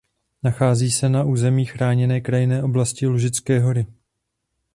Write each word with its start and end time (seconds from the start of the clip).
Nachází 0.43 0.91
se 0.91 1.09
na 1.09 1.23
území 1.23 1.65
Chráněné 1.65 2.21
krajinné 2.21 2.63
oblasti 2.63 3.07
Lužické 3.07 3.59
hory. 3.59 3.85